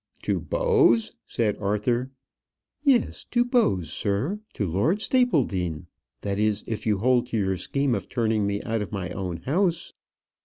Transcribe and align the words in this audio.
"To 0.23 0.39
Bowes!" 0.39 1.11
said 1.27 1.57
Arthur. 1.57 2.09
"Yes, 2.83 3.23
to 3.25 3.45
Bowes, 3.45 3.93
sir; 3.93 4.39
to 4.53 4.65
Lord 4.65 4.99
Stapledean. 4.99 5.85
That 6.21 6.39
is, 6.39 6.63
if 6.65 6.87
you 6.87 6.97
hold 6.97 7.27
to 7.27 7.37
your 7.37 7.55
scheme 7.57 7.93
of 7.93 8.09
turning 8.09 8.47
me 8.47 8.63
out 8.63 8.81
of 8.81 8.91
my 8.91 9.11
own 9.11 9.37
house." 9.43 9.93